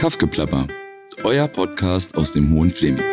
[0.00, 0.66] Kaffgeplapper,
[1.24, 3.04] euer Podcast aus dem Hohen Fleming.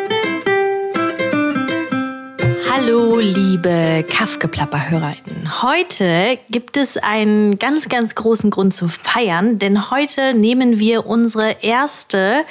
[2.80, 5.62] Hallo, liebe Kaffgeplapper-HörerInnen.
[5.62, 11.56] Heute gibt es einen ganz, ganz großen Grund zu feiern, denn heute nehmen wir unsere
[11.62, 12.44] erste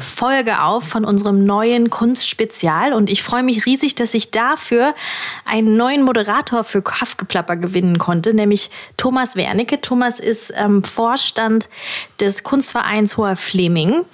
[0.00, 4.96] Folge auf von unserem neuen Kunstspezial und ich freue mich riesig, dass ich dafür
[5.48, 9.80] einen neuen Moderator für Kaffgeplapper gewinnen konnte, nämlich Thomas Wernicke.
[9.80, 11.68] Thomas ist ähm, Vorstand
[12.18, 14.04] des Kunstvereins Hoher Fleming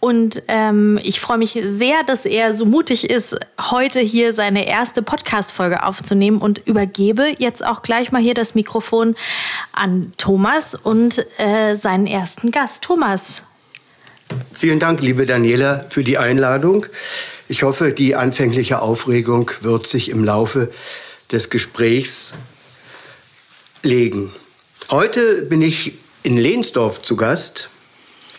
[0.00, 5.02] und ähm, ich freue mich sehr, dass er so mutig ist, heute hier seine erste
[5.02, 9.16] Podcast-Folge aufzunehmen und übergebe jetzt auch gleich mal hier das Mikrofon
[9.72, 12.84] an Thomas und äh, seinen ersten Gast.
[12.84, 13.42] Thomas.
[14.52, 16.86] Vielen Dank, liebe Daniela, für die Einladung.
[17.48, 20.70] Ich hoffe, die anfängliche Aufregung wird sich im Laufe
[21.32, 22.34] des Gesprächs
[23.82, 24.32] legen.
[24.90, 27.68] Heute bin ich in Lehnsdorf zu Gast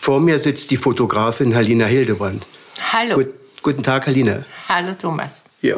[0.00, 2.46] vor mir sitzt die Fotografin Halina Hildebrand.
[2.90, 3.16] Hallo.
[3.16, 3.28] Gut,
[3.60, 4.46] guten Tag, Halina.
[4.66, 5.42] Hallo, Thomas.
[5.60, 5.76] Ja.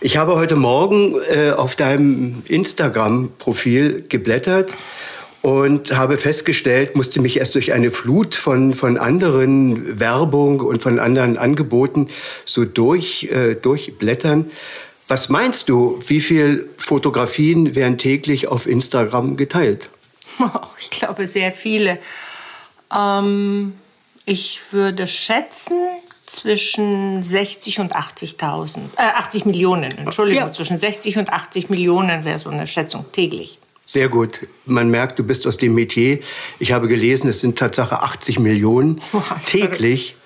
[0.00, 4.74] Ich habe heute Morgen äh, auf deinem Instagram-Profil geblättert
[5.40, 10.98] und habe festgestellt, musste mich erst durch eine Flut von, von anderen Werbung und von
[10.98, 12.08] anderen Angeboten
[12.44, 14.50] so durch, äh, durchblättern.
[15.06, 19.90] Was meinst du, wie viele Fotografien werden täglich auf Instagram geteilt?
[20.76, 21.98] Ich glaube, sehr viele.
[22.94, 23.74] Ähm,
[24.24, 25.78] ich würde schätzen
[26.26, 30.52] zwischen 60 und 80.000, äh, 80 Millionen, Entschuldigung, ja.
[30.52, 33.58] zwischen 60 und 80 Millionen wäre so eine Schätzung täglich.
[33.84, 34.46] Sehr gut.
[34.64, 36.20] Man merkt, du bist aus dem Metier.
[36.58, 39.00] Ich habe gelesen, es sind Tatsache 80 Millionen
[39.44, 40.16] täglich.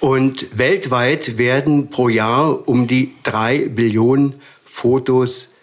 [0.00, 4.34] Und weltweit werden pro Jahr um die drei Billionen
[4.64, 5.54] Fotos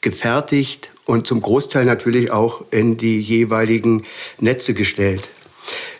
[0.00, 4.04] gefertigt und zum Großteil natürlich auch in die jeweiligen
[4.38, 5.28] Netze gestellt.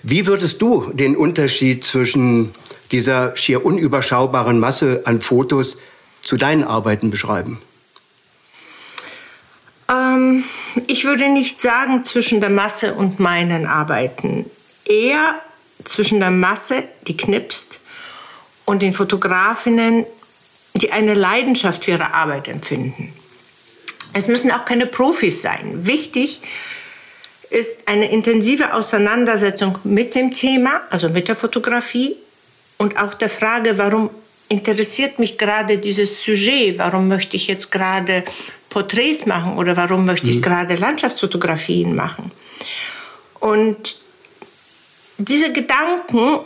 [0.03, 2.55] Wie würdest du den Unterschied zwischen
[2.93, 5.81] dieser schier unüberschaubaren Masse an Fotos
[6.23, 7.61] zu deinen Arbeiten beschreiben?
[9.89, 10.45] Ähm,
[10.87, 14.47] ich würde nicht sagen zwischen der Masse und meinen Arbeiten.
[14.87, 15.35] Eher
[15.85, 17.81] zwischen der Masse, die knipst,
[18.65, 20.07] und den Fotografinnen,
[20.75, 23.13] die eine Leidenschaft für ihre Arbeit empfinden.
[24.13, 25.87] Es müssen auch keine Profis sein.
[25.87, 26.43] Wichtig
[27.51, 32.17] ist eine intensive Auseinandersetzung mit dem Thema, also mit der Fotografie
[32.79, 34.11] und auch der Frage, warum
[34.49, 38.25] interessiert mich gerade dieses Sujet, warum möchte ich jetzt gerade
[38.69, 40.43] Porträts machen oder warum möchte ich mhm.
[40.43, 42.31] gerade Landschaftsfotografien machen.
[43.41, 43.99] Und
[45.19, 46.41] diese Gedanken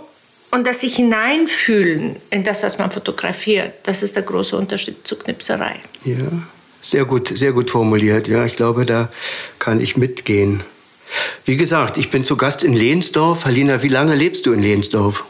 [0.51, 5.19] und das sich hineinfühlen in das, was man fotografiert, das ist der große Unterschied zur
[5.19, 5.77] Knipserei.
[6.05, 6.17] Ja.
[6.85, 8.29] Sehr gut, sehr gut formuliert.
[8.29, 9.09] Ja, ich glaube, da
[9.59, 10.63] kann ich mitgehen.
[11.47, 13.47] Wie gesagt, ich bin zu Gast in Lehnsdorf.
[13.47, 15.25] Halina, wie lange lebst du in Lehnsdorf?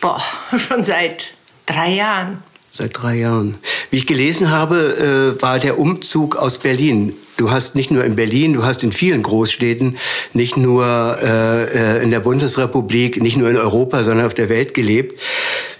[0.00, 0.22] Boah,
[0.56, 1.34] schon seit
[1.66, 2.42] drei Jahren.
[2.70, 3.58] Seit drei Jahren.
[3.90, 7.14] Wie ich gelesen habe, äh, war der Umzug aus Berlin.
[7.36, 9.98] Du hast nicht nur in Berlin, du hast in vielen Großstädten,
[10.32, 14.72] nicht nur äh, äh in der Bundesrepublik, nicht nur in Europa, sondern auf der Welt
[14.72, 15.20] gelebt.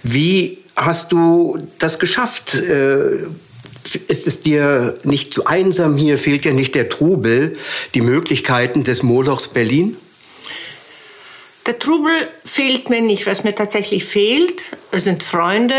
[0.03, 2.61] Wie hast du das geschafft?
[4.07, 6.17] Ist es dir nicht zu einsam hier?
[6.17, 7.57] Fehlt dir nicht der Trubel,
[7.93, 9.97] die Möglichkeiten des Molochs Berlin?
[11.65, 12.13] Der Trubel
[12.43, 13.25] fehlt mir nicht.
[13.25, 15.75] Was mir tatsächlich fehlt, sind Freunde,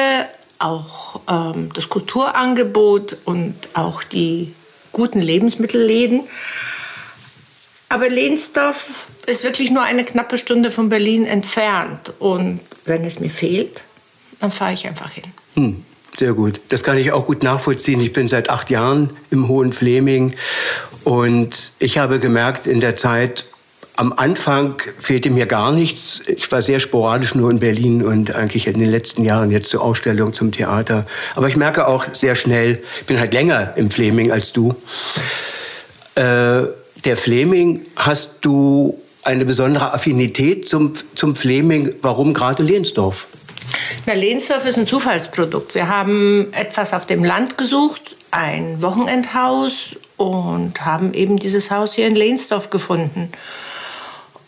[0.59, 4.53] auch ähm, das Kulturangebot und auch die
[4.93, 6.23] guten Lebensmittelläden.
[7.89, 12.13] Aber Lehnsdorf ist wirklich nur eine knappe Stunde von Berlin entfernt.
[12.19, 13.83] Und wenn es mir fehlt,
[14.41, 15.25] dann fahre ich einfach hin.
[15.55, 15.85] Hm.
[16.19, 16.61] Sehr gut.
[16.71, 18.01] Das kann ich auch gut nachvollziehen.
[18.01, 20.35] Ich bin seit acht Jahren im Hohen Fleming
[21.05, 23.45] und ich habe gemerkt in der Zeit,
[23.97, 26.23] am Anfang fehlte mir gar nichts.
[26.27, 29.83] Ich war sehr sporadisch nur in Berlin und eigentlich in den letzten Jahren jetzt zur
[29.83, 31.07] Ausstellung, zum Theater.
[31.35, 34.75] Aber ich merke auch sehr schnell, ich bin halt länger im Fleming als du.
[36.15, 36.63] Äh,
[37.05, 41.95] der Fleming, hast du eine besondere Affinität zum, zum Fleming?
[42.01, 43.27] Warum gerade Lehnsdorf?
[44.07, 45.75] Na, Lehnsdorf ist ein Zufallsprodukt.
[45.75, 52.07] Wir haben etwas auf dem Land gesucht, ein Wochenendhaus und haben eben dieses Haus hier
[52.07, 53.31] in Lehnsdorf gefunden.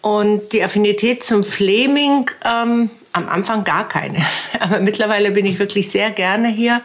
[0.01, 4.25] Und die Affinität zum Fleming, ähm, am Anfang gar keine.
[4.61, 6.81] Aber mittlerweile bin ich wirklich sehr gerne hier.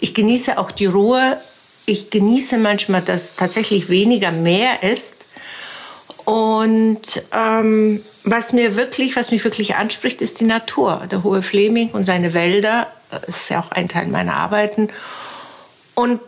[0.00, 1.38] Ich genieße auch die Ruhe.
[1.86, 5.23] Ich genieße manchmal, dass tatsächlich weniger mehr ist.
[6.24, 11.06] Und ähm, was mir wirklich, was mich wirklich anspricht, ist die Natur.
[11.10, 14.88] Der Hohe Fleming und seine Wälder, das ist ja auch ein Teil meiner Arbeiten.
[15.94, 16.20] Und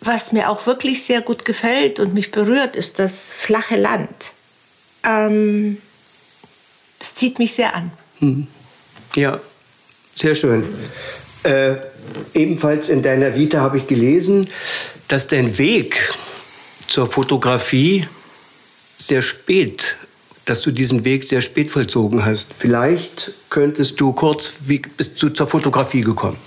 [0.00, 4.08] was mir auch wirklich sehr gut gefällt und mich berührt, ist das flache Land.
[5.02, 5.78] Ähm,
[6.98, 7.90] das zieht mich sehr an.
[8.20, 8.46] Mhm.
[9.14, 9.40] Ja,
[10.14, 10.64] sehr schön.
[11.42, 11.74] Äh,
[12.34, 14.48] ebenfalls in deiner Vita habe ich gelesen,
[15.08, 16.14] dass dein Weg
[16.86, 18.08] zur Fotografie
[18.96, 19.96] sehr spät,
[20.44, 22.48] dass du diesen Weg sehr spät vollzogen hast.
[22.58, 26.38] Vielleicht könntest du kurz, wie bist du zur Fotografie gekommen?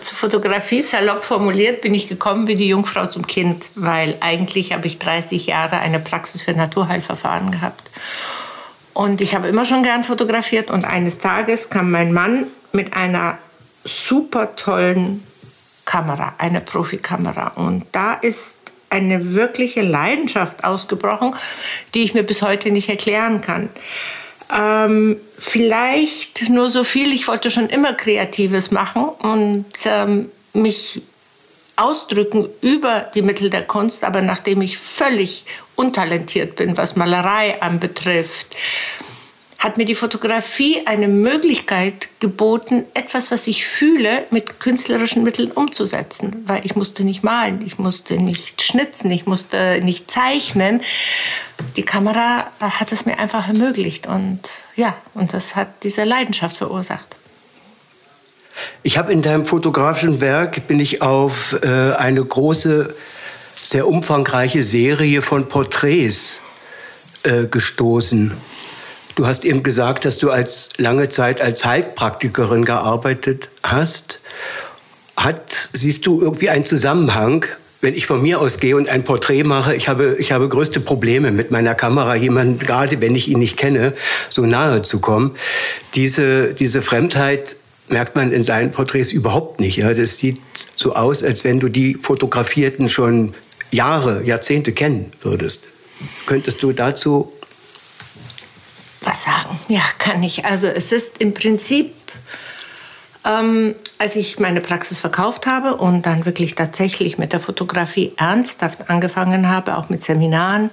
[0.00, 4.86] Zur Fotografie, salopp formuliert, bin ich gekommen wie die Jungfrau zum Kind, weil eigentlich habe
[4.86, 7.90] ich 30 Jahre eine Praxis für Naturheilverfahren gehabt.
[8.92, 13.38] Und ich habe immer schon gern fotografiert und eines Tages kam mein Mann mit einer
[13.84, 15.22] super tollen
[15.84, 17.48] Kamera, eine Profikamera.
[17.56, 18.59] Und da ist
[18.90, 21.34] eine wirkliche Leidenschaft ausgebrochen,
[21.94, 23.70] die ich mir bis heute nicht erklären kann.
[24.54, 31.02] Ähm, vielleicht nur so viel, ich wollte schon immer Kreatives machen und ähm, mich
[31.76, 35.44] ausdrücken über die Mittel der Kunst, aber nachdem ich völlig
[35.76, 38.56] untalentiert bin, was Malerei anbetrifft,
[39.60, 46.44] hat mir die Fotografie eine Möglichkeit geboten, etwas, was ich fühle, mit künstlerischen Mitteln umzusetzen.
[46.46, 50.80] Weil ich musste nicht malen, ich musste nicht schnitzen, ich musste nicht zeichnen.
[51.76, 54.40] Die Kamera hat es mir einfach ermöglicht und
[54.76, 57.16] ja, und das hat diese Leidenschaft verursacht.
[58.82, 62.94] Ich habe in deinem fotografischen Werk bin ich auf äh, eine große,
[63.62, 66.40] sehr umfangreiche Serie von Porträts
[67.24, 68.32] äh, gestoßen.
[69.20, 74.18] Du hast eben gesagt, dass du als lange Zeit als Heilpraktikerin gearbeitet hast.
[75.14, 77.44] Hat, siehst du irgendwie einen Zusammenhang?
[77.82, 80.80] Wenn ich von mir aus gehe und ein Porträt mache, ich habe, ich habe größte
[80.80, 83.92] Probleme mit meiner Kamera, jemanden, gerade wenn ich ihn nicht kenne,
[84.30, 85.36] so nahe zu kommen.
[85.94, 87.56] Diese, diese Fremdheit
[87.90, 89.76] merkt man in deinen Porträts überhaupt nicht.
[89.76, 89.92] Ja?
[89.92, 90.40] Das sieht
[90.76, 93.34] so aus, als wenn du die Fotografierten schon
[93.70, 95.64] Jahre, Jahrzehnte kennen würdest.
[96.24, 97.34] Könntest du dazu
[99.00, 99.58] was sagen?
[99.68, 100.44] Ja, kann ich.
[100.44, 101.94] Also es ist im Prinzip,
[103.26, 108.90] ähm, als ich meine Praxis verkauft habe und dann wirklich tatsächlich mit der Fotografie ernsthaft
[108.90, 110.70] angefangen habe, auch mit Seminaren,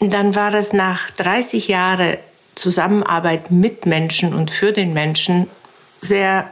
[0.00, 2.16] dann war es nach 30 Jahren
[2.54, 5.48] Zusammenarbeit mit Menschen und für den Menschen
[6.00, 6.50] sehr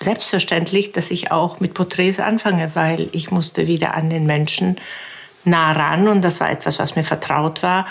[0.00, 4.76] selbstverständlich, dass ich auch mit Porträts anfange, weil ich musste wieder an den Menschen
[5.44, 7.86] nah ran und das war etwas, was mir vertraut war.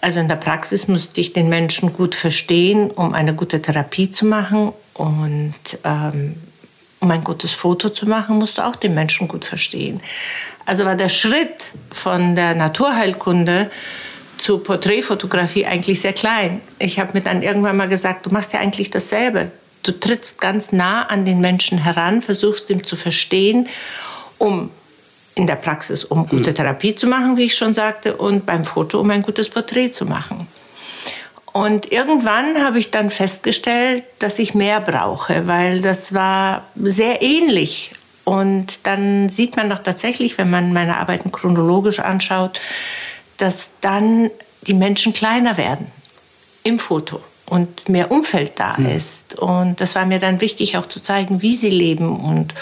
[0.00, 4.26] Also in der Praxis musste ich den Menschen gut verstehen, um eine gute Therapie zu
[4.26, 5.54] machen und
[5.84, 6.36] ähm,
[7.00, 10.00] um ein gutes Foto zu machen, musste auch den Menschen gut verstehen.
[10.66, 13.70] Also war der Schritt von der Naturheilkunde
[14.36, 16.60] zur Porträtfotografie eigentlich sehr klein.
[16.78, 19.50] Ich habe mir dann irgendwann mal gesagt, du machst ja eigentlich dasselbe.
[19.82, 23.68] Du trittst ganz nah an den Menschen heran, versuchst ihn zu verstehen,
[24.38, 24.70] um
[25.38, 29.00] in der Praxis, um gute Therapie zu machen, wie ich schon sagte, und beim Foto,
[29.00, 30.48] um ein gutes Porträt zu machen.
[31.52, 37.92] Und irgendwann habe ich dann festgestellt, dass ich mehr brauche, weil das war sehr ähnlich.
[38.24, 42.60] Und dann sieht man doch tatsächlich, wenn man meine Arbeiten chronologisch anschaut,
[43.36, 44.30] dass dann
[44.62, 45.86] die Menschen kleiner werden
[46.64, 48.86] im Foto und mehr Umfeld da hm.
[48.86, 49.38] ist.
[49.38, 52.54] Und das war mir dann wichtig, auch zu zeigen, wie sie leben und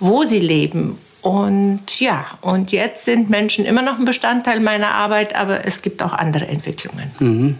[0.00, 5.34] wo sie leben und ja, und jetzt sind Menschen immer noch ein Bestandteil meiner Arbeit,
[5.34, 7.10] aber es gibt auch andere Entwicklungen.
[7.18, 7.58] Mhm.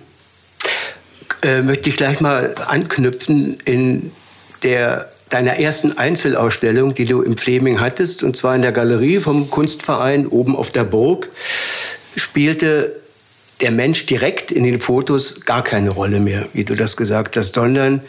[1.43, 4.13] Äh, möchte ich gleich mal anknüpfen in
[4.63, 9.51] der deiner ersten Einzelausstellung, die du im Fleming hattest, und zwar in der Galerie vom
[9.51, 11.29] Kunstverein oben auf der Burg,
[12.17, 12.97] spielte
[13.61, 17.55] der Mensch direkt in den Fotos gar keine Rolle mehr, wie du das gesagt hast,
[17.55, 18.01] sondern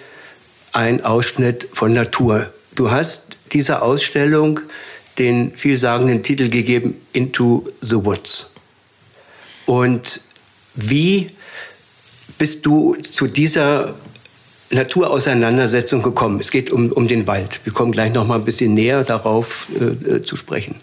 [0.71, 2.47] ein Ausschnitt von Natur.
[2.75, 4.59] Du hast diese Ausstellung
[5.19, 8.51] den vielsagenden Titel gegeben, Into the Woods.
[9.65, 10.21] Und
[10.75, 11.29] wie
[12.37, 13.95] bist du zu dieser
[14.71, 16.39] Naturauseinandersetzung gekommen?
[16.39, 17.59] Es geht um, um den Wald.
[17.65, 20.75] Wir kommen gleich noch mal ein bisschen näher darauf äh, äh zu sprechen.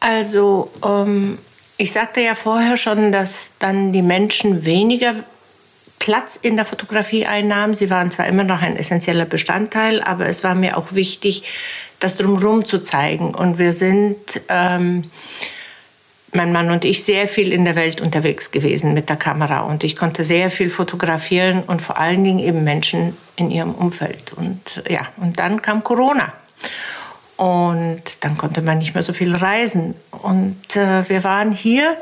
[0.00, 1.36] Also, ähm,
[1.76, 5.14] ich sagte ja vorher schon, dass dann die Menschen weniger
[6.00, 7.74] Platz in der Fotografie einnahmen.
[7.76, 11.44] Sie waren zwar immer noch ein essentieller Bestandteil, aber es war mir auch wichtig,
[12.00, 13.34] das drumherum zu zeigen.
[13.34, 15.04] Und wir sind, ähm,
[16.32, 19.60] mein Mann und ich, sehr viel in der Welt unterwegs gewesen mit der Kamera.
[19.60, 24.32] Und ich konnte sehr viel fotografieren und vor allen Dingen eben Menschen in ihrem Umfeld.
[24.32, 26.32] Und ja, und dann kam Corona.
[27.36, 29.94] Und dann konnte man nicht mehr so viel reisen.
[30.10, 31.96] Und äh, wir waren hier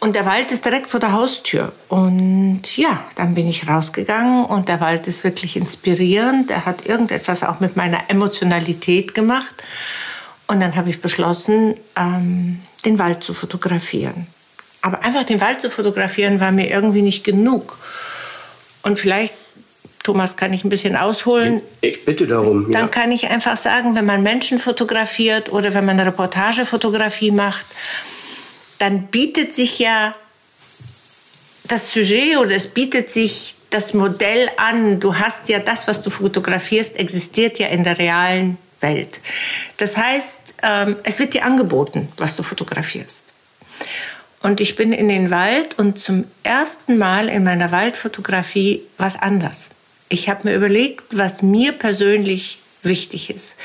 [0.00, 1.72] und der Wald ist direkt vor der Haustür.
[1.88, 6.50] Und ja, dann bin ich rausgegangen und der Wald ist wirklich inspirierend.
[6.50, 9.64] Er hat irgendetwas auch mit meiner Emotionalität gemacht.
[10.46, 14.28] Und dann habe ich beschlossen, ähm, den Wald zu fotografieren.
[14.82, 17.76] Aber einfach den Wald zu fotografieren war mir irgendwie nicht genug.
[18.82, 19.34] Und vielleicht,
[20.04, 21.60] Thomas, kann ich ein bisschen ausholen.
[21.80, 22.70] Ich bitte darum.
[22.70, 22.88] Dann ja.
[22.88, 27.66] kann ich einfach sagen, wenn man Menschen fotografiert oder wenn man eine Reportagefotografie macht,
[28.78, 30.14] dann bietet sich ja
[31.64, 35.00] das Sujet oder es bietet sich das Modell an.
[35.00, 39.20] Du hast ja das, was du fotografierst, existiert ja in der realen Welt.
[39.76, 43.24] Das heißt, ähm, es wird dir angeboten, was du fotografierst.
[44.40, 49.70] Und ich bin in den Wald und zum ersten Mal in meiner Waldfotografie was anders.
[50.08, 53.58] Ich habe mir überlegt, was mir persönlich wichtig ist,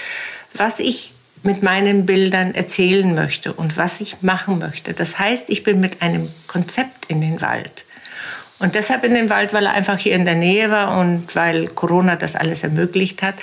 [0.53, 1.13] was ich
[1.43, 4.93] mit meinen Bildern erzählen möchte und was ich machen möchte.
[4.93, 7.85] Das heißt, ich bin mit einem Konzept in den Wald.
[8.59, 11.67] Und deshalb in den Wald, weil er einfach hier in der Nähe war und weil
[11.67, 13.35] Corona das alles ermöglicht hat.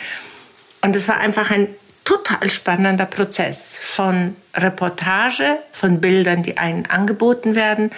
[0.81, 1.69] Und es war einfach ein
[2.05, 7.91] total spannender Prozess von Reportage, von Bildern, die einen angeboten werden,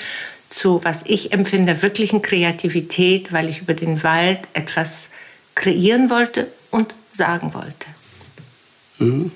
[0.49, 5.11] zu, was ich empfinde, wirklichen Kreativität, weil ich über den Wald etwas
[5.55, 7.87] kreieren wollte und sagen wollte.
[8.99, 9.33] Mhm.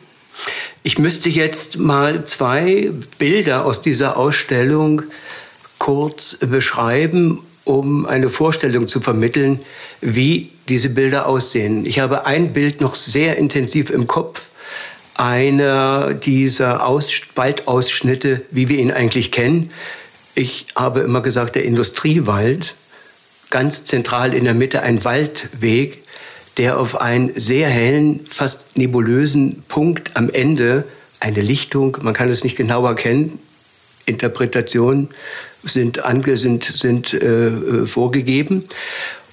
[0.87, 5.03] Ich müsste jetzt mal zwei Bilder aus dieser Ausstellung
[5.79, 9.59] kurz beschreiben, um eine Vorstellung zu vermitteln,
[10.01, 11.87] wie diese Bilder aussehen.
[11.87, 14.43] Ich habe ein Bild noch sehr intensiv im Kopf
[15.17, 19.73] einer dieser Aus Waldausschnitte, wie wir ihn eigentlich kennen.
[20.37, 22.77] Ich habe immer gesagt, der Industriewald,
[23.51, 26.05] ganz zentral in der Mitte ein Waldweg,
[26.59, 30.85] der auf einen sehr hellen, fast nebulösen Punkt am Ende
[31.21, 33.39] eine Lichtung, man kann es nicht genauer kennen,
[34.07, 35.09] Interpretationen
[35.65, 38.65] sind, ange, sind, sind äh, äh vorgegeben.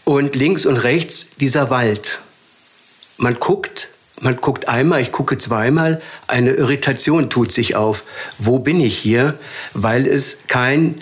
[0.03, 2.19] Und links und rechts dieser Wald.
[3.17, 3.89] Man guckt
[4.23, 8.03] man guckt einmal, ich gucke zweimal, eine Irritation tut sich auf.
[8.37, 9.37] Wo bin ich hier?
[9.73, 11.01] Weil es kein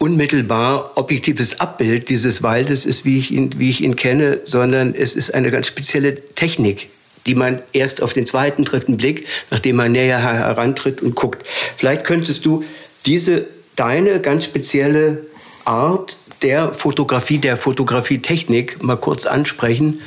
[0.00, 5.14] unmittelbar objektives Abbild dieses Waldes ist, wie ich ihn, wie ich ihn kenne, sondern es
[5.14, 6.90] ist eine ganz spezielle Technik,
[7.26, 11.44] die man erst auf den zweiten, dritten Blick, nachdem man näher herantritt und guckt.
[11.76, 12.64] Vielleicht könntest du
[13.06, 15.26] diese deine ganz spezielle
[15.64, 20.00] Art der Fotografie, der Fotografietechnik mal kurz ansprechen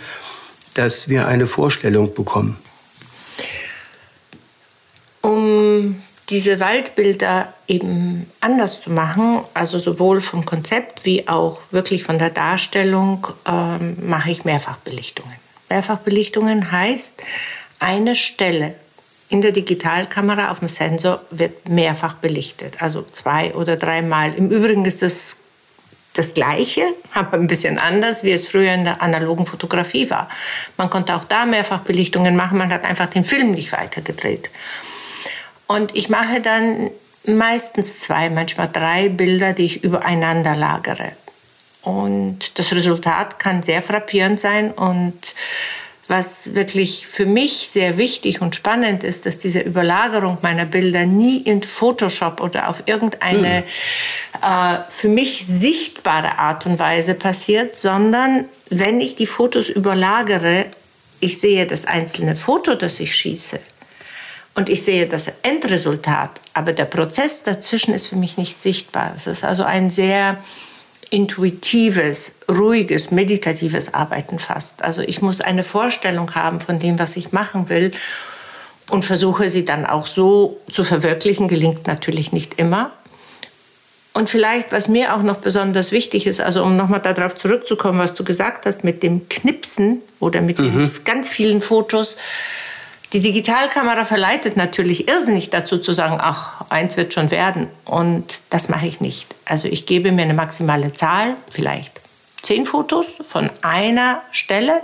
[0.74, 2.58] dass wir eine Vorstellung bekommen?
[6.34, 12.32] Diese Waldbilder eben anders zu machen, also sowohl vom Konzept wie auch wirklich von der
[12.32, 15.36] Darstellung, ähm, mache ich Mehrfachbelichtungen.
[15.70, 17.22] Mehrfachbelichtungen heißt,
[17.78, 18.74] eine Stelle
[19.30, 24.34] in der Digitalkamera auf dem Sensor wird mehrfach belichtet, also zwei oder dreimal.
[24.34, 25.38] Im Übrigen ist das
[26.16, 30.30] das Gleiche, aber ein bisschen anders, wie es früher in der analogen Fotografie war.
[30.78, 34.50] Man konnte auch da mehrfach Belichtungen machen, man hat einfach den Film nicht weitergedreht.
[35.68, 36.90] Und ich mache dann
[37.26, 41.14] meistens zwei, manchmal drei Bilder, die ich übereinander lagere.
[41.82, 45.14] Und das Resultat kann sehr frappierend sein und
[46.08, 51.38] was wirklich für mich sehr wichtig und spannend ist, dass diese Überlagerung meiner Bilder nie
[51.38, 53.64] in Photoshop oder auf irgendeine hm.
[54.42, 60.66] äh, für mich sichtbare Art und Weise passiert, sondern wenn ich die Fotos überlagere,
[61.22, 63.60] ich sehe das einzelne Foto, das ich schieße
[64.56, 69.12] und ich sehe das Endresultat, aber der Prozess dazwischen ist für mich nicht sichtbar.
[69.16, 70.38] Es ist also ein sehr
[71.10, 74.84] intuitives, ruhiges, meditatives Arbeiten fast.
[74.84, 77.92] Also ich muss eine Vorstellung haben von dem, was ich machen will
[78.90, 81.48] und versuche sie dann auch so zu verwirklichen.
[81.48, 82.92] Gelingt natürlich nicht immer.
[84.14, 88.14] Und vielleicht, was mir auch noch besonders wichtig ist, also um nochmal darauf zurückzukommen, was
[88.14, 90.64] du gesagt hast, mit dem Knipsen oder mit mhm.
[90.64, 92.18] den ganz vielen Fotos,
[93.14, 97.68] die Digitalkamera verleitet natürlich irrsinnig dazu zu sagen, ach, eins wird schon werden.
[97.86, 99.36] Und das mache ich nicht.
[99.46, 102.02] Also ich gebe mir eine maximale Zahl, vielleicht
[102.42, 104.82] zehn Fotos von einer Stelle.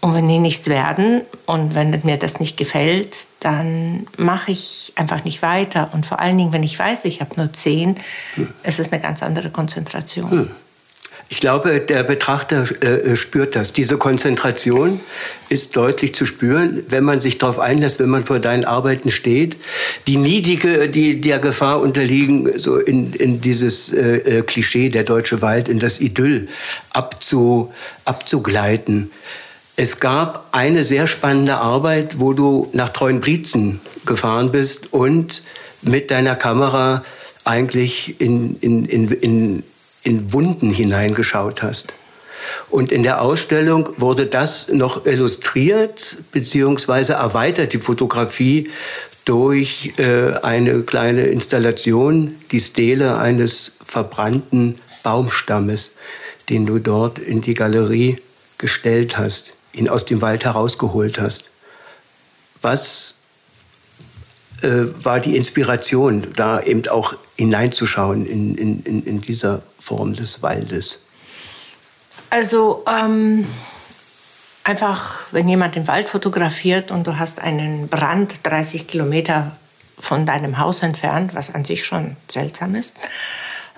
[0.00, 5.24] Und wenn die nichts werden und wenn mir das nicht gefällt, dann mache ich einfach
[5.24, 5.90] nicht weiter.
[5.92, 7.96] Und vor allen Dingen, wenn ich weiß, ich habe nur zehn,
[8.34, 8.48] hm.
[8.62, 10.30] ist es eine ganz andere Konzentration.
[10.30, 10.50] Hm.
[11.28, 13.72] Ich glaube, der Betrachter äh, spürt das.
[13.72, 15.00] Diese Konzentration
[15.48, 19.56] ist deutlich zu spüren, wenn man sich darauf einlässt, wenn man vor deinen Arbeiten steht,
[20.06, 25.42] die nie die, der Gefahr unterliegen, so in, in dieses äh, äh, Klischee der deutsche
[25.42, 26.46] Wald, in das Idyll
[26.92, 27.72] abzu,
[28.04, 29.10] abzugleiten.
[29.74, 35.42] Es gab eine sehr spannende Arbeit, wo du nach Treuenbrietzen gefahren bist und
[35.82, 37.04] mit deiner Kamera
[37.44, 39.62] eigentlich in, in, in, in
[40.06, 41.94] in Wunden hineingeschaut hast.
[42.70, 48.70] Und in der Ausstellung wurde das noch illustriert beziehungsweise erweitert die Fotografie
[49.24, 55.92] durch äh, eine kleine Installation, die Stele eines verbrannten Baumstammes,
[56.48, 58.18] den du dort in die Galerie
[58.58, 61.50] gestellt hast, ihn aus dem Wald herausgeholt hast.
[62.62, 63.15] Was
[65.04, 71.02] war die Inspiration, da eben auch hineinzuschauen in, in, in, in dieser Form des Waldes?
[72.30, 73.46] Also ähm,
[74.64, 79.56] einfach, wenn jemand den Wald fotografiert und du hast einen Brand 30 Kilometer
[79.98, 82.96] von deinem Haus entfernt, was an sich schon seltsam ist,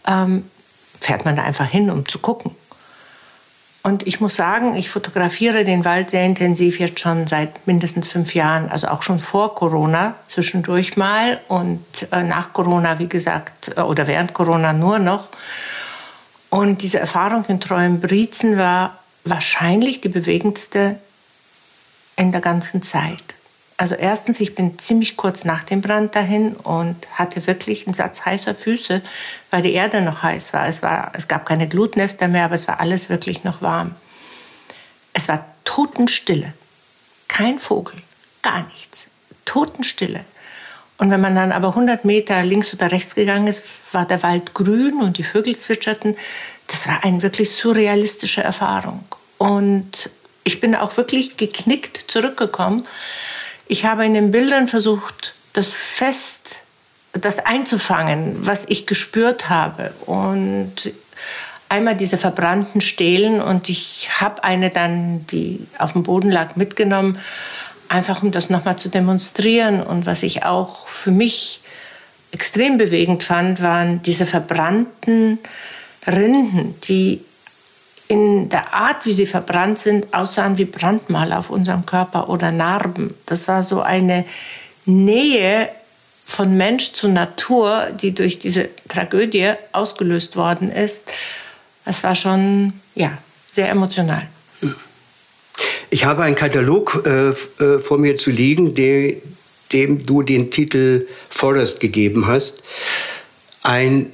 [0.06, 0.44] ähm,
[1.00, 2.52] fährt man da einfach hin, um zu gucken.
[3.88, 8.34] Und ich muss sagen, ich fotografiere den Wald sehr intensiv jetzt schon seit mindestens fünf
[8.34, 13.80] Jahren, also auch schon vor Corona zwischendurch mal und äh, nach Corona, wie gesagt, äh,
[13.80, 15.28] oder während Corona nur noch.
[16.50, 20.98] Und diese Erfahrung in Treuenbrietzen war wahrscheinlich die bewegendste
[22.16, 23.37] in der ganzen Zeit.
[23.80, 28.26] Also erstens, ich bin ziemlich kurz nach dem Brand dahin und hatte wirklich einen Satz
[28.26, 29.02] heißer Füße,
[29.52, 30.66] weil die Erde noch heiß war.
[30.66, 33.94] Es, war, es gab keine Glutnester mehr, aber es war alles wirklich noch warm.
[35.12, 36.52] Es war Totenstille.
[37.28, 37.94] Kein Vogel,
[38.42, 39.10] gar nichts.
[39.44, 40.24] Totenstille.
[40.98, 44.54] Und wenn man dann aber 100 Meter links oder rechts gegangen ist, war der Wald
[44.54, 46.16] grün und die Vögel zwitscherten.
[46.66, 49.04] Das war eine wirklich surrealistische Erfahrung.
[49.38, 50.10] Und
[50.42, 52.84] ich bin auch wirklich geknickt zurückgekommen.
[53.68, 56.62] Ich habe in den Bildern versucht, das fest,
[57.12, 59.92] das einzufangen, was ich gespürt habe.
[60.06, 60.92] Und
[61.68, 67.18] einmal diese verbrannten Stelen und ich habe eine dann, die auf dem Boden lag, mitgenommen
[67.88, 69.82] einfach um das nochmal zu demonstrieren.
[69.82, 71.60] Und was ich auch für mich
[72.30, 75.38] extrem bewegend fand, waren diese verbrannten
[76.06, 77.22] Rinden, die
[78.08, 83.14] in der Art, wie sie verbrannt sind, aussahen wie Brandmal auf unserem Körper oder Narben.
[83.26, 84.24] Das war so eine
[84.86, 85.68] Nähe
[86.24, 91.10] von Mensch zu Natur, die durch diese Tragödie ausgelöst worden ist.
[91.84, 93.16] Das war schon ja,
[93.50, 94.26] sehr emotional.
[95.90, 99.22] Ich habe einen Katalog äh, äh, vor mir zu liegen, de,
[99.72, 102.62] dem du den Titel Forest gegeben hast.
[103.62, 104.12] Ein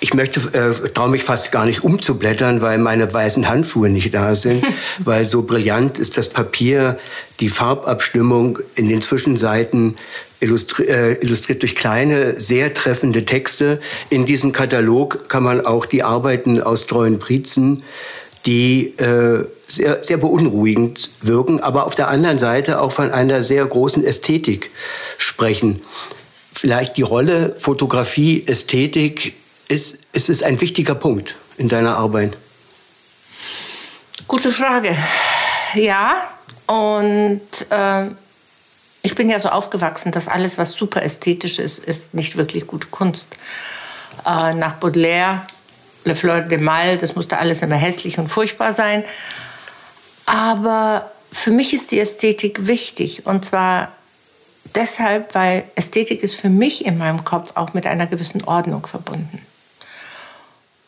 [0.00, 4.34] ich möchte, äh, traue mich fast gar nicht umzublättern, weil meine weißen Handschuhe nicht da
[4.34, 4.64] sind,
[4.98, 6.98] weil so brillant ist das Papier,
[7.40, 9.96] die Farbabstimmung in den Zwischenseiten
[10.40, 13.80] illustri äh, illustriert durch kleine, sehr treffende Texte.
[14.10, 17.82] In diesem Katalog kann man auch die Arbeiten aus Treuen Prietzen
[18.46, 23.66] die äh, sehr, sehr beunruhigend wirken, aber auf der anderen Seite auch von einer sehr
[23.66, 24.70] großen Ästhetik
[25.18, 25.82] sprechen.
[26.52, 29.34] Vielleicht die Rolle Fotografie, Ästhetik,
[29.68, 32.36] ist, ist es ein wichtiger Punkt in deiner Arbeit?
[34.28, 34.96] Gute Frage.
[35.74, 36.28] Ja,
[36.66, 38.06] und äh,
[39.02, 42.88] ich bin ja so aufgewachsen, dass alles, was super ästhetisch ist, ist nicht wirklich gute
[42.88, 43.36] Kunst.
[44.24, 45.42] Äh, nach Baudelaire
[46.04, 49.04] Le Fleur de Mal, das musste alles immer hässlich und furchtbar sein.
[50.24, 53.26] Aber für mich ist die Ästhetik wichtig.
[53.26, 53.92] Und zwar
[54.74, 59.45] deshalb, weil Ästhetik ist für mich in meinem Kopf auch mit einer gewissen Ordnung verbunden.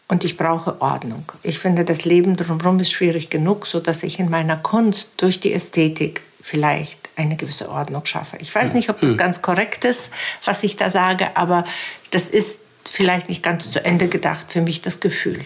[0.08, 1.30] Und ich brauche Ordnung.
[1.42, 5.52] Ich finde, das Leben drumherum ist schwierig genug, sodass ich in meiner Kunst durch die
[5.52, 8.38] Ästhetik vielleicht eine gewisse Ordnung schaffe.
[8.40, 9.18] Ich weiß nicht, ob das hm.
[9.18, 10.10] ganz korrekt ist,
[10.44, 11.66] was ich da sage, aber
[12.10, 15.44] das ist vielleicht nicht ganz zu Ende gedacht, für mich das Gefühl.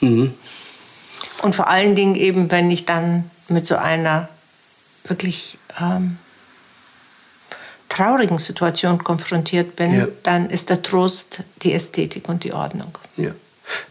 [0.00, 0.32] Mhm.
[1.42, 4.28] Und vor allen Dingen eben, wenn ich dann mit so einer
[5.04, 6.18] wirklich ähm,
[7.88, 10.08] traurigen Situation konfrontiert bin, ja.
[10.22, 12.96] dann ist der Trost die Ästhetik und die Ordnung.
[13.16, 13.32] Ja.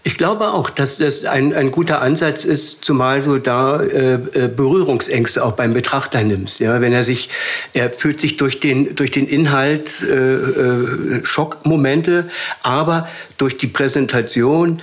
[0.03, 4.47] Ich glaube auch, dass das ein, ein guter Ansatz ist, zumal du da äh, äh,
[4.47, 6.59] Berührungsängste auch beim Betrachter nimmst.
[6.59, 6.79] Ja?
[6.81, 7.29] Wenn er sich,
[7.73, 12.29] er fühlt sich durch den, durch den Inhalt äh, äh, Schockmomente,
[12.61, 13.07] aber
[13.37, 14.81] durch die Präsentation,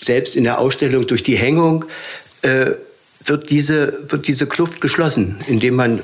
[0.00, 1.84] selbst in der Ausstellung, durch die Hängung,
[2.42, 2.72] äh,
[3.24, 6.02] wird, diese, wird diese Kluft geschlossen, indem man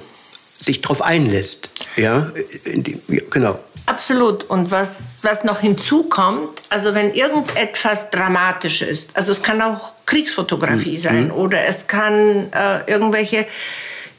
[0.59, 1.71] sich darauf einlässt.
[1.97, 2.31] Ja,
[2.67, 3.59] dem, ja genau.
[3.87, 4.45] Absolut.
[4.45, 10.95] Und was, was noch hinzukommt, also wenn irgendetwas dramatisch ist, also es kann auch Kriegsfotografie
[10.95, 10.99] mhm.
[10.99, 13.47] sein oder es kann äh, irgendwelche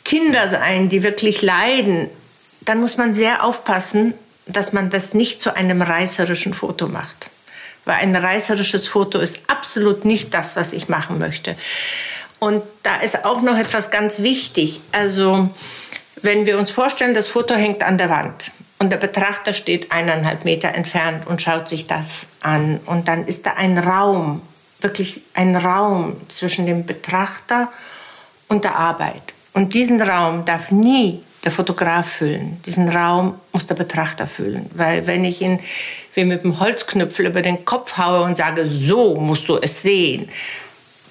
[0.03, 2.09] Kinder sein, die wirklich leiden,
[2.61, 4.13] dann muss man sehr aufpassen,
[4.45, 7.27] dass man das nicht zu einem reißerischen Foto macht.
[7.85, 11.55] Weil ein reißerisches Foto ist absolut nicht das, was ich machen möchte.
[12.39, 14.81] Und da ist auch noch etwas ganz wichtig.
[14.91, 15.49] Also,
[16.21, 20.43] wenn wir uns vorstellen, das Foto hängt an der Wand und der Betrachter steht eineinhalb
[20.43, 22.79] Meter entfernt und schaut sich das an.
[22.87, 24.41] Und dann ist da ein Raum,
[24.79, 27.69] wirklich ein Raum zwischen dem Betrachter
[28.47, 29.21] und der Arbeit.
[29.53, 32.59] Und diesen Raum darf nie der Fotograf fühlen.
[32.65, 34.67] Diesen Raum muss der Betrachter fühlen.
[34.73, 35.59] Weil wenn ich ihn
[36.15, 40.27] wie mit dem Holzknüpfel über den Kopf haue und sage, so musst du es sehen,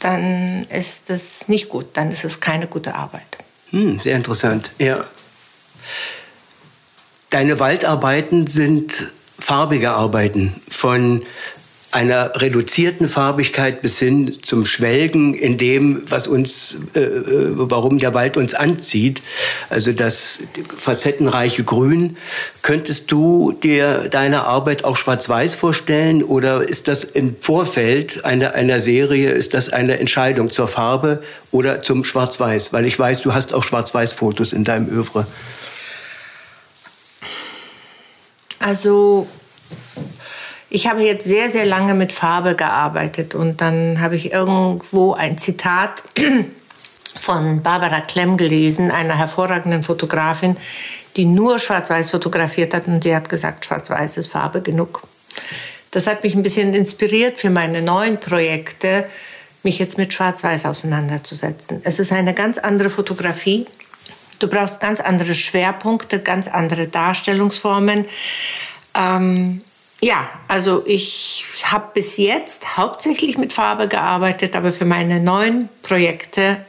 [0.01, 1.87] dann ist das nicht gut.
[1.93, 3.39] Dann ist es keine gute Arbeit.
[3.71, 5.05] Hm, sehr interessant, ja.
[7.31, 11.23] Deine Waldarbeiten sind farbige Arbeiten von
[11.93, 18.15] einer reduzierten Farbigkeit bis hin zum Schwelgen in dem, was uns, äh, äh, warum der
[18.15, 19.23] Wald uns anzieht.
[19.71, 20.43] Also das
[20.77, 22.17] facettenreiche Grün.
[22.63, 28.81] Könntest du dir deine Arbeit auch schwarz-weiß vorstellen oder ist das im Vorfeld einer, einer
[28.81, 32.73] Serie, ist das eine Entscheidung zur Farbe oder zum Schwarz-Weiß?
[32.73, 35.27] Weil ich weiß, du hast auch Schwarz-Weiß-Fotos in deinem Övre.
[38.61, 39.27] Also
[40.69, 45.37] ich habe jetzt sehr, sehr lange mit Farbe gearbeitet und dann habe ich irgendwo ein
[45.37, 46.05] Zitat
[47.21, 50.57] von Barbara Klemm gelesen, einer hervorragenden Fotografin,
[51.17, 55.03] die nur Schwarz-Weiß fotografiert hat und sie hat gesagt, Schwarz-Weiß ist Farbe genug.
[55.91, 59.09] Das hat mich ein bisschen inspiriert für meine neuen Projekte,
[59.65, 61.81] mich jetzt mit Schwarz-Weiß auseinanderzusetzen.
[61.83, 63.67] Es ist eine ganz andere Fotografie.
[64.41, 68.07] Du brauchst ganz andere Schwerpunkte, ganz andere Darstellungsformen.
[68.95, 69.61] Ähm,
[70.01, 76.65] ja, also ich habe bis jetzt hauptsächlich mit Farbe gearbeitet, aber für meine neuen Projekte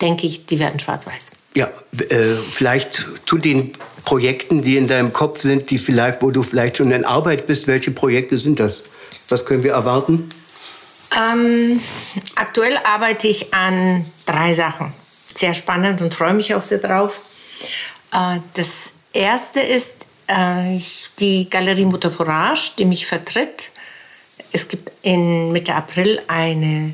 [0.00, 1.32] denke ich, die werden schwarz-weiß.
[1.54, 3.72] Ja, äh, vielleicht zu den
[4.04, 7.66] Projekten, die in deinem Kopf sind, die vielleicht, wo du vielleicht schon in Arbeit bist,
[7.68, 8.84] welche Projekte sind das?
[9.28, 10.28] Was können wir erwarten?
[11.16, 11.80] Ähm,
[12.34, 14.92] aktuell arbeite ich an drei Sachen.
[15.38, 17.22] Sehr spannend und freue mich auch sehr drauf.
[18.12, 20.76] Äh, das erste ist äh,
[21.20, 23.70] die Galerie Mutter Forage, die mich vertritt.
[24.50, 26.92] Es gibt in Mitte April eine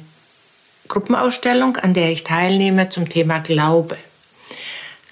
[0.89, 3.97] Gruppenausstellung, an der ich teilnehme zum Thema Glaube.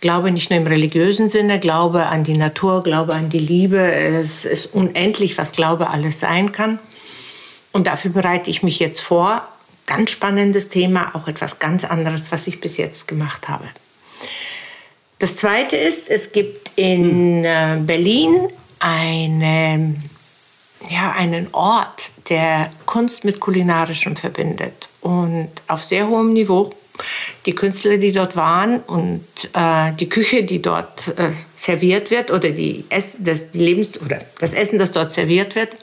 [0.02, 3.80] Glaube nicht nur im religiösen Sinne, Glaube an die Natur, Glaube an die Liebe.
[3.80, 6.78] Es ist unendlich, was Glaube alles sein kann.
[7.72, 9.48] Und dafür bereite ich mich jetzt vor.
[9.86, 13.64] Ganz spannendes Thema, auch etwas ganz anderes, was ich bis jetzt gemacht habe.
[15.18, 18.48] Das Zweite ist, es gibt in äh, Berlin
[18.80, 19.94] eine,
[20.90, 24.88] ja, einen Ort, der Kunst mit Kulinarischem verbindet.
[25.00, 26.70] Und auf sehr hohem Niveau.
[27.46, 32.50] Die Künstler, die dort waren und äh, die Küche, die dort äh, serviert wird oder
[32.50, 35.76] die Ess das, die Lebens oder das Essen, das dort serviert wird,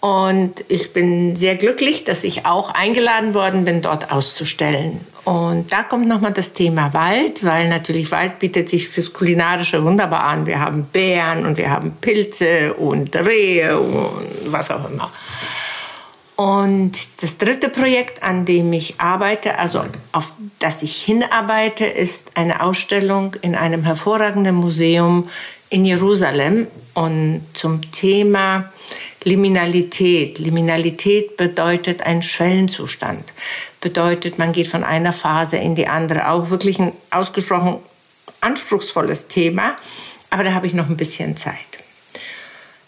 [0.00, 5.00] und ich bin sehr glücklich, dass ich auch eingeladen worden bin, dort auszustellen.
[5.24, 10.24] Und da kommt nochmal das Thema Wald, weil natürlich Wald bietet sich fürs Kulinarische wunderbar
[10.24, 10.46] an.
[10.46, 15.10] Wir haben Bären und wir haben Pilze und Rehe und was auch immer.
[16.36, 22.62] Und das dritte Projekt, an dem ich arbeite, also auf das ich hinarbeite, ist eine
[22.62, 25.28] Ausstellung in einem hervorragenden Museum
[25.68, 28.72] in Jerusalem und zum Thema
[29.24, 30.38] Liminalität.
[30.38, 33.24] Liminalität bedeutet ein Schwellenzustand.
[33.80, 36.28] Bedeutet, man geht von einer Phase in die andere.
[36.28, 37.78] Auch wirklich ein ausgesprochen
[38.40, 39.76] anspruchsvolles Thema.
[40.30, 41.54] Aber da habe ich noch ein bisschen Zeit.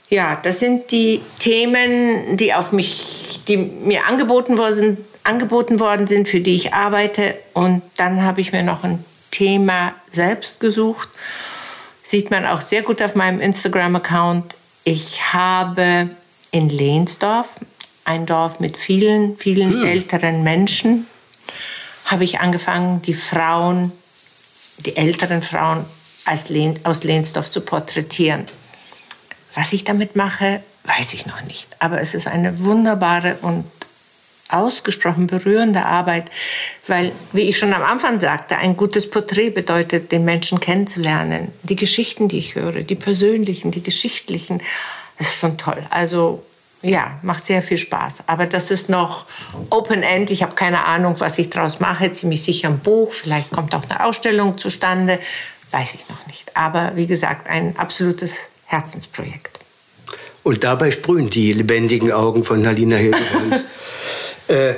[0.08, 6.28] Ja, das sind die Themen, die auf mich, die mir angeboten worden angeboten worden sind,
[6.28, 7.36] für die ich arbeite.
[7.54, 11.08] Und dann habe ich mir noch ein Thema selbst gesucht.
[12.02, 14.56] Sieht man auch sehr gut auf meinem Instagram-Account.
[14.84, 16.10] Ich habe
[16.52, 17.56] in Lehnsdorf,
[18.04, 19.84] ein Dorf mit vielen, vielen hm.
[19.84, 21.06] älteren Menschen,
[22.04, 23.90] habe ich angefangen, die Frauen,
[24.78, 25.84] die älteren Frauen
[26.48, 28.44] Lehn, aus Lehnsdorf zu porträtieren.
[29.54, 31.68] Was ich damit mache, weiß ich noch nicht.
[31.78, 33.64] Aber es ist eine wunderbare und
[34.48, 36.30] ausgesprochen berührende Arbeit,
[36.86, 41.52] weil, wie ich schon am Anfang sagte, ein gutes Porträt bedeutet, den Menschen kennenzulernen.
[41.62, 44.62] Die Geschichten, die ich höre, die persönlichen, die geschichtlichen,
[45.22, 45.82] das ist schon toll.
[45.90, 46.42] Also
[46.82, 48.24] ja, macht sehr viel Spaß.
[48.26, 49.26] Aber das ist noch
[49.70, 50.30] Open-End.
[50.30, 52.12] Ich habe keine Ahnung, was ich daraus mache.
[52.12, 53.12] Ziemlich sicher ein Buch.
[53.12, 55.18] Vielleicht kommt auch eine Ausstellung zustande.
[55.70, 56.56] Weiß ich noch nicht.
[56.56, 59.60] Aber wie gesagt, ein absolutes Herzensprojekt.
[60.42, 63.64] Und dabei sprühen die lebendigen Augen von Halina Hildebrand.
[64.48, 64.74] äh,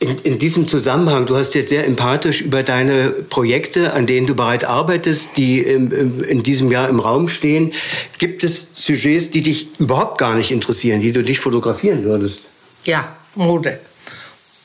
[0.00, 4.34] in, in, diesem Zusammenhang, du hast jetzt sehr empathisch über deine Projekte, an denen du
[4.34, 7.72] bereits arbeitest, die im, im, in diesem Jahr im Raum stehen.
[8.18, 12.44] Gibt es Sujets, die dich überhaupt gar nicht interessieren, die du nicht fotografieren würdest?
[12.84, 13.80] Ja, Mode.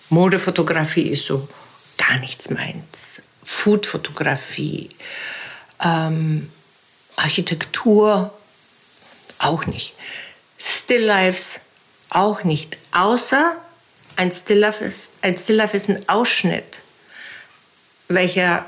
[0.09, 1.47] Modefotografie ist so
[1.97, 3.21] gar nichts meins.
[3.43, 4.89] Foodfotografie,
[5.83, 6.49] ähm,
[7.15, 8.31] Architektur
[9.39, 9.93] auch nicht.
[10.59, 11.61] Stilllives
[12.09, 12.77] auch nicht.
[12.91, 13.55] Außer
[14.15, 16.81] ein Stilllife ist, ein, Stilllife ist ein Ausschnitt,
[18.07, 18.65] welcher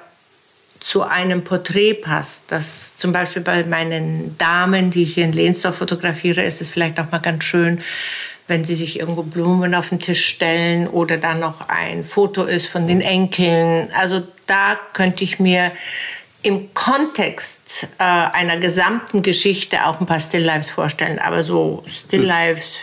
[0.79, 2.51] zu einem Porträt passt.
[2.51, 7.11] Das zum Beispiel bei meinen Damen, die ich in Lehnsdorf fotografiere, ist es vielleicht auch
[7.11, 7.81] mal ganz schön,
[8.47, 12.67] wenn sie sich irgendwo Blumen auf den Tisch stellen oder dann noch ein Foto ist
[12.67, 13.89] von den Enkeln.
[13.93, 15.71] Also da könnte ich mir
[16.43, 22.77] im Kontext äh, einer gesamten Geschichte auch ein paar Still-Lives vorstellen, aber so Still-Lives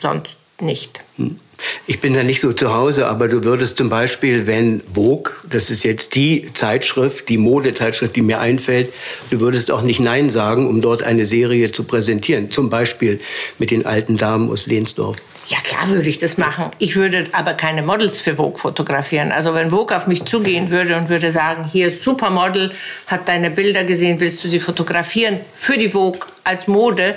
[0.00, 1.04] sonst nicht.
[1.16, 1.38] Hm.
[1.86, 5.70] Ich bin da nicht so zu Hause, aber du würdest zum Beispiel, wenn Vogue, das
[5.70, 8.92] ist jetzt die Zeitschrift, die Modezeitschrift, die mir einfällt,
[9.30, 12.50] du würdest auch nicht Nein sagen, um dort eine Serie zu präsentieren.
[12.50, 13.20] Zum Beispiel
[13.58, 15.16] mit den alten Damen aus Lehnsdorf.
[15.48, 16.66] Ja, klar würde ich das machen.
[16.78, 19.32] Ich würde aber keine Models für Vogue fotografieren.
[19.32, 22.70] Also wenn Vogue auf mich zugehen würde und würde sagen, hier Supermodel,
[23.06, 27.14] hat deine Bilder gesehen, willst du sie fotografieren für die Vogue als Mode?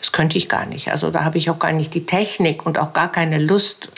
[0.00, 0.90] Das könnte ich gar nicht.
[0.90, 3.88] Also da habe ich auch gar nicht die Technik und auch gar keine Lust.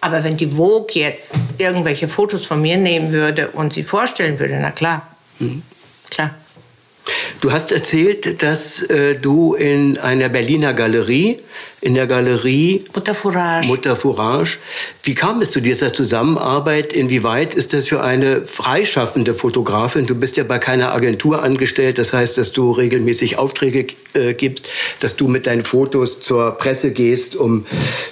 [0.00, 4.58] Aber wenn die Vogue jetzt irgendwelche Fotos von mir nehmen würde und sie vorstellen würde,
[4.60, 5.06] na klar,
[5.38, 5.62] mhm.
[6.10, 6.34] klar.
[7.40, 11.38] Du hast erzählt, dass äh, du in einer Berliner Galerie,
[11.84, 13.68] in der Galerie Mutter Fourage.
[13.68, 14.58] Mutter Fourage.
[15.02, 16.94] Wie kam es zu dieser Zusammenarbeit?
[16.94, 20.06] Inwieweit ist das für eine freischaffende Fotografin?
[20.06, 24.72] Du bist ja bei keiner Agentur angestellt, das heißt, dass du regelmäßig Aufträge äh, gibst,
[25.00, 27.66] dass du mit deinen Fotos zur Presse gehst, um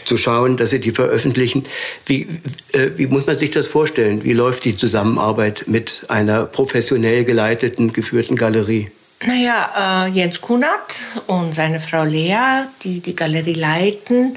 [0.05, 1.65] zu schauen, dass sie die veröffentlichen.
[2.05, 2.29] Wie,
[2.73, 4.23] äh, wie muss man sich das vorstellen?
[4.23, 8.91] Wie läuft die Zusammenarbeit mit einer professionell geleiteten, geführten Galerie?
[9.25, 14.37] Naja, äh, Jens Kunert und seine Frau Lea, die die Galerie leiten,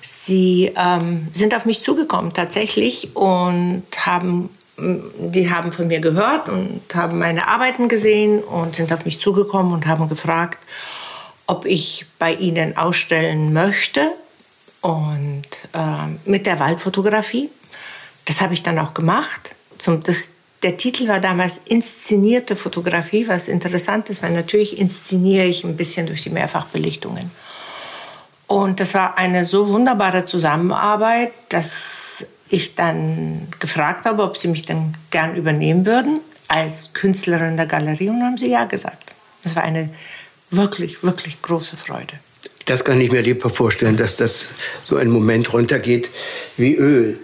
[0.00, 6.82] sie ähm, sind auf mich zugekommen tatsächlich und haben die haben von mir gehört und
[6.94, 10.58] haben meine Arbeiten gesehen und sind auf mich zugekommen und haben gefragt,
[11.46, 14.10] ob ich bei ihnen ausstellen möchte
[14.80, 15.42] und
[15.74, 17.50] äh, mit der Waldfotografie.
[18.24, 19.54] Das habe ich dann auch gemacht.
[19.78, 20.30] Zum, das,
[20.62, 26.06] der Titel war damals Inszenierte Fotografie, was interessant ist, weil natürlich inszeniere ich ein bisschen
[26.06, 27.30] durch die Mehrfachbelichtungen.
[28.46, 34.62] Und das war eine so wunderbare Zusammenarbeit, dass ich dann gefragt habe, ob sie mich
[34.62, 39.14] dann gern übernehmen würden als Künstlerin der Galerie und haben sie ja gesagt.
[39.44, 39.88] Das war eine
[40.50, 42.14] wirklich, wirklich große Freude.
[42.66, 44.50] Das kann ich mir lieber vorstellen, dass das
[44.84, 46.10] so ein Moment runtergeht
[46.56, 47.18] wie Öl.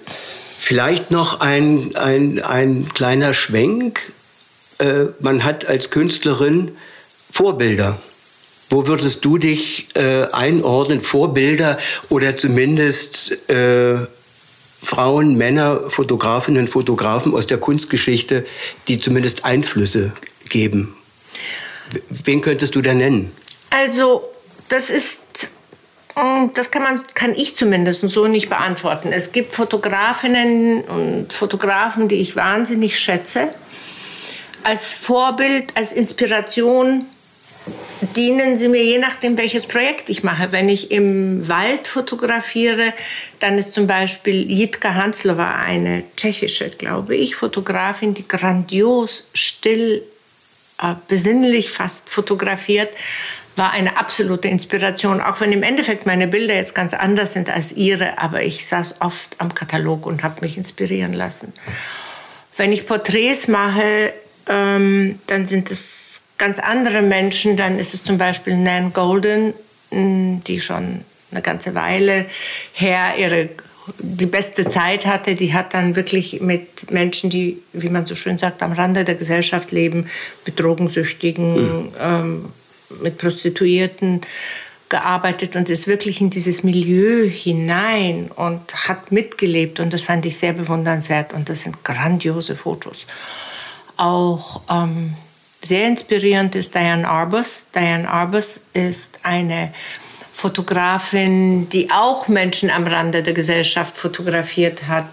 [0.59, 4.12] Vielleicht noch ein, ein, ein kleiner Schwenk.
[4.79, 6.73] Äh, man hat als Künstlerin
[7.31, 7.99] Vorbilder.
[8.69, 11.01] Wo würdest du dich äh, einordnen?
[11.01, 13.99] Vorbilder oder zumindest äh,
[14.83, 18.45] Frauen, Männer, Fotografinnen, Fotografen aus der Kunstgeschichte,
[18.88, 20.12] die zumindest Einflüsse
[20.49, 20.97] geben.
[22.09, 23.31] Wen könntest du da nennen?
[23.71, 24.25] Also,
[24.69, 25.19] das ist
[26.55, 29.12] das kann, man, kann ich zumindest so nicht beantworten.
[29.12, 33.50] Es gibt Fotografinnen und Fotografen, die ich wahnsinnig schätze.
[34.62, 37.05] Als Vorbild, als Inspiration
[38.16, 40.52] dienen sie mir je nachdem, welches Projekt ich mache.
[40.52, 42.94] Wenn ich im Wald fotografiere,
[43.40, 50.02] dann ist zum Beispiel Jitka Hanslova eine tschechische, glaube ich, Fotografin, die grandios, still,
[50.81, 52.88] äh, besinnlich fast fotografiert
[53.57, 57.73] war eine absolute Inspiration, auch wenn im Endeffekt meine Bilder jetzt ganz anders sind als
[57.73, 61.53] ihre, aber ich saß oft am Katalog und habe mich inspirieren lassen.
[62.57, 64.12] Wenn ich Porträts mache,
[64.49, 69.55] ähm, dann sind es ganz andere Menschen, dann ist es zum Beispiel Nan Golden,
[69.90, 72.27] mm, die schon eine ganze Weile
[72.73, 73.49] her ihre
[73.99, 78.38] die beste Zeit hatte, die hat dann wirklich mit Menschen, die, wie man so schön
[78.38, 80.09] sagt, am Rande der Gesellschaft leben,
[80.45, 81.92] mit Drogensüchtigen, mhm.
[82.01, 82.45] ähm,
[83.03, 84.20] mit Prostituierten
[84.88, 90.37] gearbeitet und ist wirklich in dieses Milieu hinein und hat mitgelebt und das fand ich
[90.37, 93.07] sehr bewundernswert und das sind grandiose Fotos.
[93.96, 95.14] Auch ähm,
[95.62, 97.70] sehr inspirierend ist Diane Arbus.
[97.75, 99.72] Diane Arbus ist eine
[100.33, 105.09] Fotografin, die auch Menschen am Rande der Gesellschaft fotografiert hat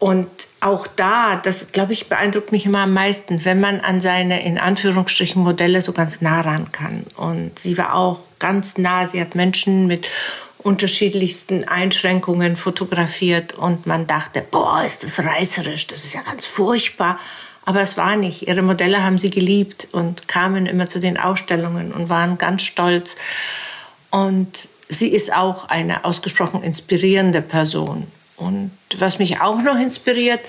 [0.00, 0.28] und
[0.60, 4.58] auch da, das glaube ich, beeindruckt mich immer am meisten, wenn man an seine in
[4.58, 7.04] Anführungsstrichen Modelle so ganz nah ran kann.
[7.16, 9.06] Und sie war auch ganz nah.
[9.06, 10.08] Sie hat Menschen mit
[10.56, 17.18] unterschiedlichsten Einschränkungen fotografiert und man dachte, boah, ist das reißerisch, das ist ja ganz furchtbar.
[17.66, 18.48] Aber es war nicht.
[18.48, 23.16] Ihre Modelle haben sie geliebt und kamen immer zu den Ausstellungen und waren ganz stolz.
[24.10, 28.06] Und sie ist auch eine ausgesprochen inspirierende Person.
[28.40, 30.40] Und was mich auch noch inspiriert,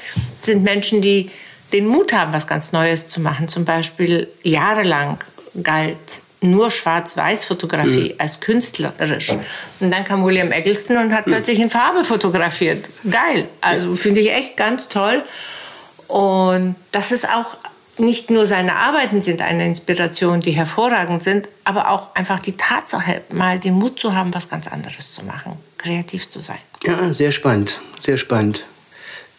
[0.42, 1.30] sind Menschen, die
[1.74, 3.48] den Mut haben, was ganz Neues zu machen.
[3.48, 5.18] Zum Beispiel jahrelang
[5.62, 8.16] galt nur Schwarz-Weiß-Fotografie mhm.
[8.18, 9.30] als künstlerisch.
[9.80, 11.34] Und dann kam William Eggleston und hat mhm.
[11.34, 12.90] plötzlich in Farbe fotografiert.
[13.10, 13.48] Geil.
[13.60, 15.24] Also finde ich echt ganz toll.
[16.08, 17.58] Und das ist auch
[17.98, 23.22] nicht nur seine Arbeiten sind eine Inspiration, die hervorragend sind, aber auch einfach die Tatsache,
[23.30, 26.58] mal den Mut zu haben, was ganz anderes zu machen, kreativ zu sein.
[26.84, 28.66] Ja, sehr spannend, sehr spannend.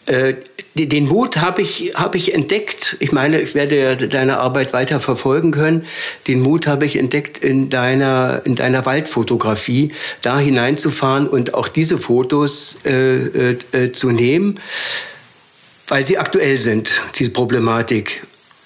[0.06, 0.34] Äh,
[0.74, 2.96] den Mut habe ich, hab ich entdeckt.
[2.98, 5.84] Ich meine, ich werde ja deine Arbeit weiter verfolgen können.
[6.26, 11.98] Den Mut habe ich entdeckt in deiner, in deiner Waldfotografie, da hineinzufahren und auch diese
[11.98, 14.60] Fotos äh, äh, äh zu nehmen,
[15.88, 18.22] weil sie aktuell sind, diese Problematik.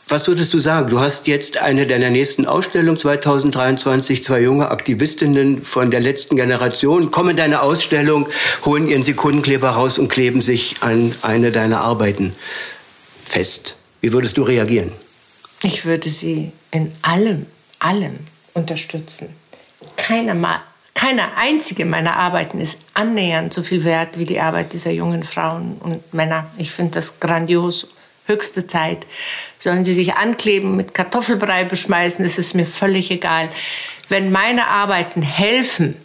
[0.08, 0.88] Was würdest du sagen?
[0.88, 7.10] Du hast jetzt eine deiner nächsten Ausstellungen 2023, zwei junge Aktivistinnen von der letzten Generation
[7.10, 8.28] kommen in deine Ausstellung,
[8.64, 12.36] holen ihren Sekundenkleber raus und kleben sich an eine deiner Arbeiten
[13.24, 13.76] fest.
[14.00, 14.92] Wie würdest du reagieren?
[15.62, 17.46] Ich würde sie in allem,
[17.80, 18.16] allem
[18.54, 19.30] unterstützen.
[19.96, 20.40] Keine,
[20.94, 25.76] keine einzige meiner Arbeiten ist annähernd so viel wert wie die Arbeit dieser jungen Frauen
[25.80, 26.46] und Männer.
[26.58, 27.88] Ich finde das grandios
[28.26, 29.06] höchste Zeit.
[29.58, 33.48] Sollen sie sich ankleben, mit Kartoffelbrei beschmeißen, ist es mir völlig egal.
[34.08, 35.96] Wenn meine Arbeiten helfen,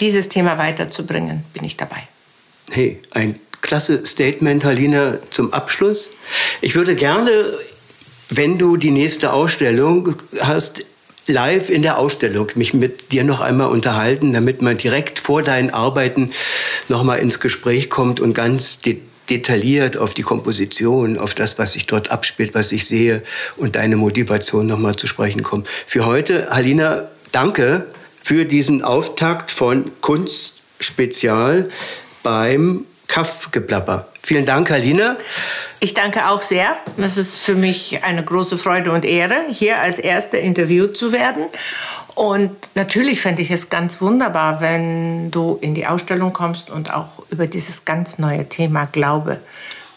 [0.00, 2.02] dieses Thema weiterzubringen, bin ich dabei.
[2.70, 6.10] Hey, ein klasse Statement, Halina, zum Abschluss.
[6.60, 7.58] Ich würde gerne,
[8.30, 10.84] wenn du die nächste Ausstellung hast,
[11.26, 15.70] live in der Ausstellung mich mit dir noch einmal unterhalten, damit man direkt vor deinen
[15.70, 16.32] Arbeiten
[16.88, 21.72] noch mal ins Gespräch kommt und ganz detailliert detailliert auf die Komposition, auf das, was
[21.72, 23.22] sich dort abspielt, was ich sehe
[23.56, 25.64] und deine Motivation nochmal zu sprechen kommen.
[25.86, 27.86] Für heute, Halina, danke
[28.22, 31.70] für diesen Auftakt von Kunstspezial
[32.22, 34.08] beim Kaffgeplapper.
[34.22, 35.18] Vielen Dank, Halina.
[35.80, 36.78] Ich danke auch sehr.
[36.96, 41.44] Es ist für mich eine große Freude und Ehre, hier als Erste interviewt zu werden.
[42.14, 47.22] Und natürlich fände ich es ganz wunderbar, wenn du in die Ausstellung kommst und auch
[47.30, 49.40] über dieses ganz neue Thema Glaube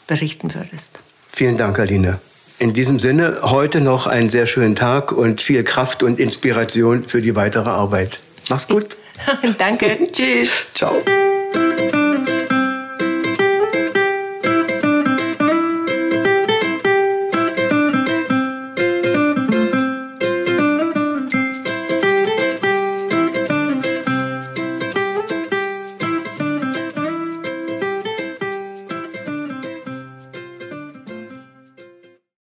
[0.08, 1.00] berichten würdest.
[1.32, 2.20] Vielen Dank, Aline.
[2.60, 7.22] In diesem Sinne heute noch einen sehr schönen Tag und viel Kraft und Inspiration für
[7.22, 8.20] die weitere Arbeit.
[8.50, 8.98] Mach's gut.
[9.60, 10.00] Danke.
[10.12, 10.66] Tschüss.
[10.74, 10.96] Ciao.